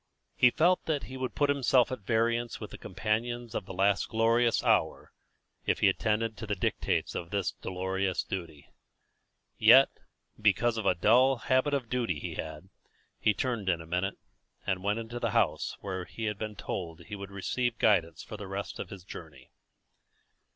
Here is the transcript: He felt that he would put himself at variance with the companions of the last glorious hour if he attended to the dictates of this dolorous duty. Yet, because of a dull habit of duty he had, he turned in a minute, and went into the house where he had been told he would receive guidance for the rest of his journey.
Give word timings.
He 0.35 0.49
felt 0.49 0.83
that 0.85 1.03
he 1.03 1.15
would 1.15 1.35
put 1.35 1.51
himself 1.51 1.91
at 1.91 1.99
variance 1.99 2.59
with 2.59 2.71
the 2.71 2.77
companions 2.79 3.53
of 3.53 3.67
the 3.67 3.71
last 3.75 4.09
glorious 4.09 4.63
hour 4.63 5.11
if 5.67 5.81
he 5.81 5.87
attended 5.89 6.37
to 6.37 6.47
the 6.47 6.55
dictates 6.55 7.13
of 7.13 7.29
this 7.29 7.51
dolorous 7.51 8.23
duty. 8.23 8.71
Yet, 9.59 9.89
because 10.41 10.79
of 10.79 10.87
a 10.87 10.95
dull 10.95 11.35
habit 11.35 11.75
of 11.75 11.87
duty 11.87 12.17
he 12.17 12.33
had, 12.33 12.69
he 13.19 13.35
turned 13.35 13.69
in 13.69 13.79
a 13.79 13.85
minute, 13.85 14.17
and 14.65 14.83
went 14.83 14.97
into 14.97 15.19
the 15.19 15.29
house 15.37 15.77
where 15.81 16.05
he 16.05 16.23
had 16.25 16.39
been 16.39 16.55
told 16.55 17.01
he 17.01 17.15
would 17.15 17.29
receive 17.29 17.77
guidance 17.77 18.23
for 18.23 18.37
the 18.37 18.47
rest 18.47 18.79
of 18.79 18.89
his 18.89 19.03
journey. 19.03 19.51